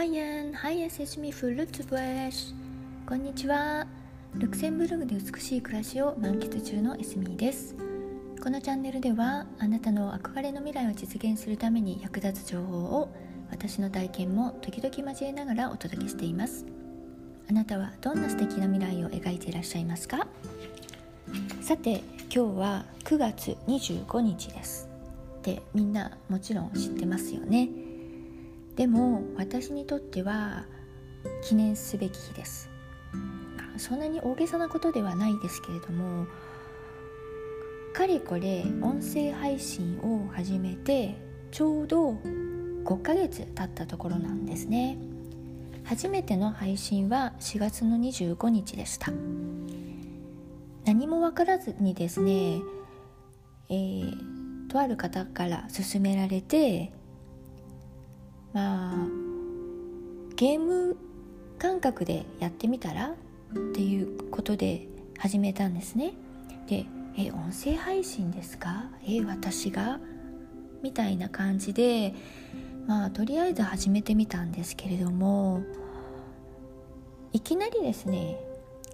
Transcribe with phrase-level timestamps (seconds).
[0.00, 2.54] ワイエン、ハイエセシミフルツブエシ
[3.06, 3.86] こんにちは
[4.32, 7.76] ルクセンブルグで美しい暮らしを満喫中のエスミーです。
[8.42, 13.10] このチャンネルではあなたの憧れの未来を実現するために役立つ情報を
[13.50, 16.64] 私の体験も時々交えながらお届けしています。
[17.50, 20.26] あなたはどんな素敵な未来を描いていらっしゃいますか？
[21.60, 22.02] さて
[22.34, 24.88] 今日は9月25日です。
[25.40, 27.68] ってみんなもちろん知ってますよね。
[28.80, 30.64] でも私にとっては
[31.44, 32.70] 記念すべき日です。
[33.76, 36.26] そんなに大げさなことではないですけれども
[37.92, 41.14] かれこれ音声配信を始めて
[41.50, 44.96] ちょうど5ヶ月経ったところなんですね。
[45.84, 49.12] 初めての配信は4月の25日でした。
[50.86, 52.62] 何も分からずにですね、
[53.68, 56.94] えー、とある方から勧められて
[58.52, 58.96] まあ
[60.36, 60.96] ゲーム
[61.58, 63.14] 感覚でやってみたらっ
[63.74, 66.14] ていうことで始めたんですね。
[66.66, 68.90] でえ音声配信ですか？
[69.06, 70.00] え私が？
[70.82, 72.14] みたいな感じで
[72.86, 75.62] まあとりあえず始めてみたんですけれども
[77.32, 78.38] いきなりですね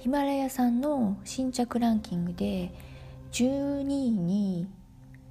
[0.00, 2.72] ヒマラヤさんの新着ランキングで
[3.32, 4.68] 12位に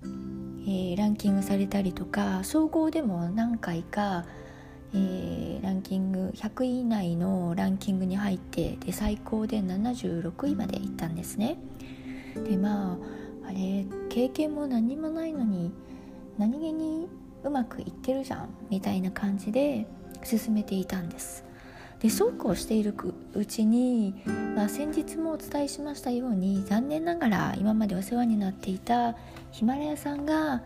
[0.03, 4.25] えー、ランキングされたりとか総合でも何回か、
[4.93, 11.57] えー、ランキング100位以内のランキングに入ってで最高で76位まで行ったんですね。
[12.47, 12.97] でまあ
[13.47, 15.71] あれ経験も何もないのに
[16.37, 17.07] 何気に
[17.43, 19.87] うまくいってるじゃんみたいな感じで
[20.23, 21.48] 進めていたんです。
[21.99, 22.93] でそうこうしている
[23.33, 24.13] うちに、
[24.55, 29.15] まあ、先日もお伝えしましたように残念ながら今までお世話になっていた
[29.51, 30.63] ヒマラヤさんが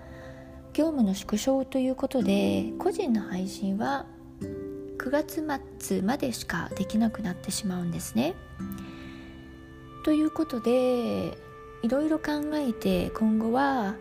[0.74, 4.06] 業務の縮小ということで個人の配信は
[4.42, 5.44] 9月
[5.80, 8.36] 末までしかできなくなってしまうんですね。
[10.06, 11.38] ということで
[11.82, 13.96] いろいろ考えて今後は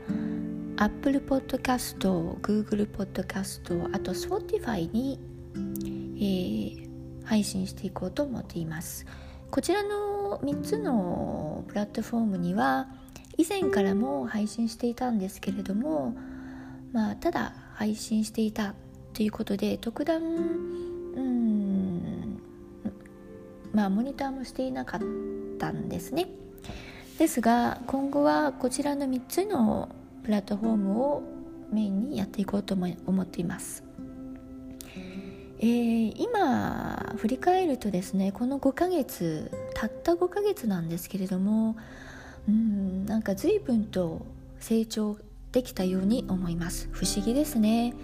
[0.76, 1.98] Apple Podcast、
[2.40, 5.18] Google Podcast あと Spotify に、
[6.16, 6.81] えー、
[7.24, 9.06] 配信していこうと思っています。
[9.50, 12.88] こちらの3つのプラットフォームには
[13.36, 16.14] 以前からも配信していたんですけれども、
[16.92, 18.74] まあ、ただ配信していた
[19.12, 20.24] ということで特段う
[21.20, 22.40] ん
[23.72, 25.00] まあモニターもしていなかっ
[25.58, 26.28] たんですね
[27.18, 29.90] ですが今後はこちらの3つの
[30.24, 31.22] プラットフォームを
[31.72, 33.84] メインにやっていこうと思っています
[35.64, 41.76] えー、今振り返るとですねこの5ヶ月たった5ヶ月なんですけれども
[42.48, 44.26] うんなんか随分と
[44.58, 45.16] 成長
[45.52, 46.88] できたように思います。
[46.92, 47.94] 不思議ですね。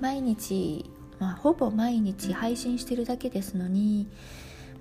[0.00, 4.08] 毎日、まあ、ほぼ毎日配信してるだけですのに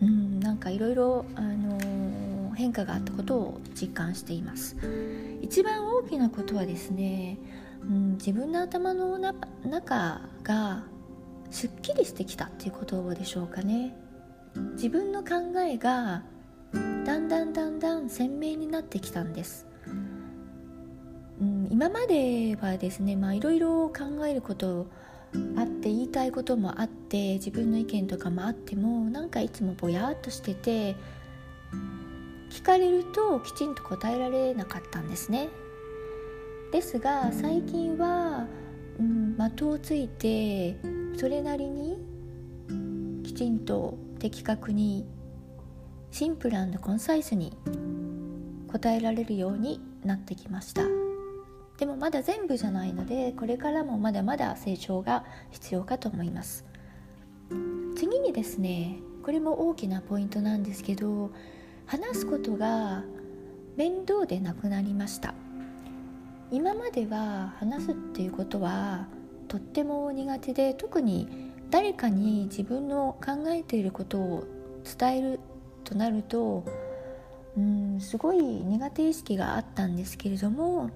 [0.02, 1.26] うんなんかいろいろ
[2.56, 4.76] 変化があったことを実感しています。
[5.42, 7.38] 一番大きなことはですね、
[7.84, 10.84] うん、自分の頭の中が
[11.52, 13.96] すっきりしてきたっていうことでしょうかね。
[14.76, 16.24] 自分の考えが
[17.06, 19.66] だんだんだんだん鮮明になってきたんです、
[21.42, 24.88] うん、今まではですねまあいろいろ考えること
[25.58, 30.96] あって言いたいこともあって自分の意見とかもあってもなんかいつもぼやっとしてて
[32.52, 35.50] 聞かれるときちんと答えられなかったんですね。
[36.72, 38.48] ですが最近は、
[39.00, 40.76] うん、的をついて
[41.18, 41.98] それなりに
[43.24, 45.06] きちんと的確に
[46.12, 47.58] シンプルコンサイスに
[48.68, 50.84] 答えられるようになってきました。
[51.78, 56.66] でもまだ全部じゃないのでこれからもまだまだ成長が必要かと思います。
[57.96, 61.32] 次にですねこれも大きなポイントなんですけど
[61.86, 63.04] 話すことが
[63.76, 65.34] 面倒でなくなりました。
[66.52, 69.08] 今までは話すっていうことは
[69.48, 74.44] とっても苦手で特に誰かに自分の考えていることを
[75.00, 75.40] 伝える
[75.84, 76.64] となると
[77.58, 80.90] うんすごい苦手意識があったんですけれども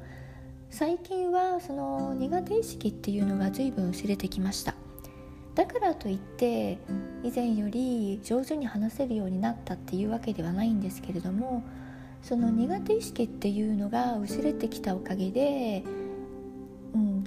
[0.69, 4.75] 最近はその苦手意識っていうのが随分薄れてきました。
[5.55, 6.77] だからといって
[7.23, 11.63] 以前より上手に話せるようになったっていうわけではないんですけれども
[12.21, 15.83] その苦手意識っていうのが薄れてきたおかげで、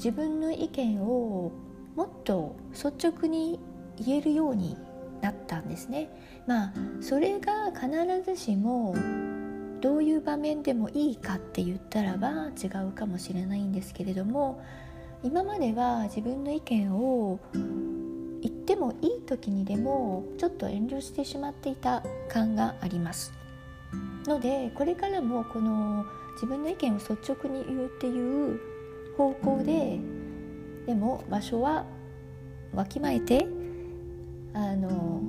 [0.03, 1.53] 自分の意見を
[1.95, 3.61] もっと率直に
[3.99, 4.75] 言えるように
[5.21, 6.09] なったんですね。
[6.47, 7.91] まあそれが必
[8.25, 8.95] ずしも
[9.83, 14.63] どういう場面でもいいかって言ったらば違うかもしれないんですけれども
[15.23, 23.35] 今までは自分の意見を言ってもいい時にでもちょっと遠慮してしまっていた感があります
[24.27, 28.70] のでこれからもこの自分の意見を率直に言うっていう
[29.21, 29.99] 方向で
[30.87, 31.85] でも場所は
[32.73, 33.47] わきまえて
[34.55, 35.21] あの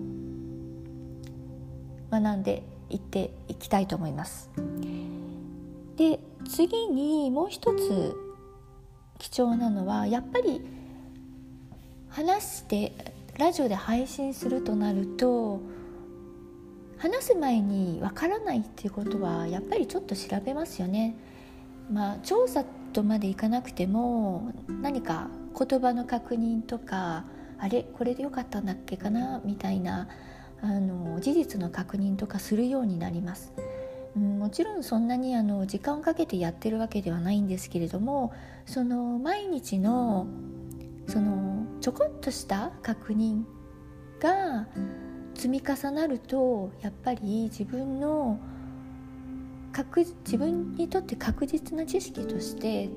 [2.09, 4.49] 学んでいっていきたいと思います。
[5.97, 8.15] で次にもう一つ
[9.17, 10.61] 貴重なのはやっぱり
[12.07, 12.93] 話して
[13.37, 15.59] ラジオで配信するとなると
[16.97, 21.17] 話す前にわからないっていうことはやっぱりちょっと調べますよね。
[21.91, 24.51] まあ、調査とまでいかなくても
[24.81, 27.25] 何か言葉の確認とか
[27.57, 30.07] あれこれでよかったんだっけかなみたいな
[30.61, 33.53] あの事実の確認とかするようになります。
[34.15, 38.33] もちろんそんなにあの時間をかけてやってるわけではないんですけれども
[38.65, 40.27] その毎日の
[41.07, 43.43] そのちょこっとした確認
[44.19, 44.67] が
[45.33, 48.37] 積み重なるとやっぱり自分の
[49.71, 52.89] 確自分にとって確実な知識として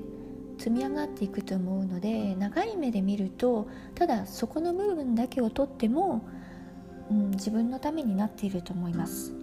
[0.57, 6.25] 積み上がっていくと思うので長い目で見るとただそこの部分だけをとっても、
[7.09, 9.33] うん、自分のためになっていると思います。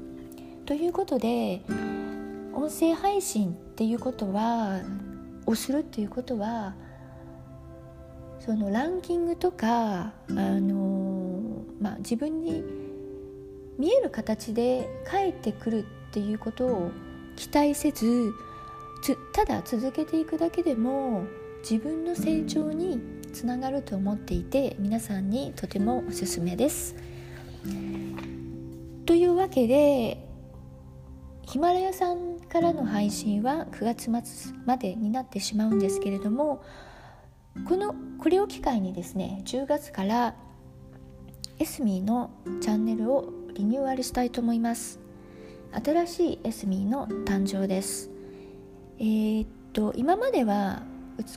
[0.64, 1.62] ということで
[2.54, 4.80] 音声配信っていうことは
[5.46, 6.74] をするっていうことは
[8.44, 12.64] そのランキングとか、あのまあ、自分に
[13.78, 16.90] 見える形で返ってくるっていうことを
[17.36, 18.32] 期待せず
[19.32, 21.24] ただ続けていくだけでも
[21.68, 23.00] 自分の成長に
[23.32, 26.94] つながると思っていて皆さんにとてもおすすめです。
[29.06, 30.28] というわけで
[31.42, 36.62] ヒマラヤさんからの配信は9月末までになってしまうんですけれども
[37.68, 40.34] このこれを機会にですね10月から
[41.58, 42.30] エスミーの
[42.60, 45.01] チャンネルをリニューアルしたいと思います
[45.72, 48.10] 新しいエスミーの誕生です。
[48.98, 50.82] えー、っと今までは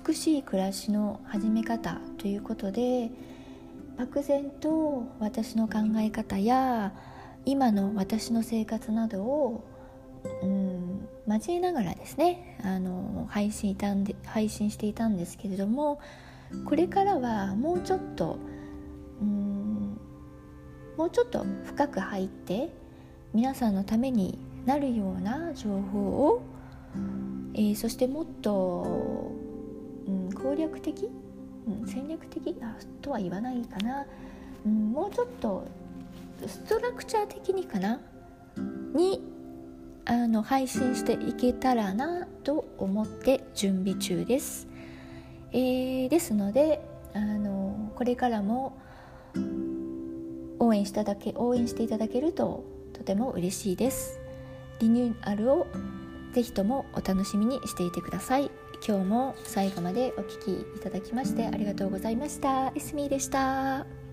[0.08, 3.10] 美しい暮らしの始め方ということで
[3.98, 6.94] 漠然と私の考え方や
[7.46, 9.64] 今の私の生活などを、
[10.44, 16.00] うん、交えながらですねあの配信いたんで配信していたんですけれども
[16.66, 18.38] これからはもうちょっと、
[19.22, 19.98] うん、
[20.98, 22.70] もうちょっと深く入って
[23.36, 26.42] 皆さんのためになるような情報を、
[27.54, 29.34] えー、そしてもっと、
[30.08, 31.10] うん、攻略的、
[31.68, 32.56] うん、戦略的
[33.02, 34.06] とは言わないかな、
[34.66, 35.68] うん、もうちょっと
[36.48, 38.00] ストラクチャー的にかな
[38.94, 39.22] に
[40.06, 44.66] あの配信していけたらなと思って準備中です。
[45.52, 46.82] えー、ですので
[47.14, 48.78] あのこれからも
[50.60, 54.20] 応援しただけ応援していただけるととても嬉しいです。
[54.80, 55.68] リニューアルを
[56.34, 58.50] ぜひともお楽しみにしていてください。
[58.86, 62.72] 今日も最後までお聴きいただきましてありがとうございました。
[62.76, 64.05] エスミーでした。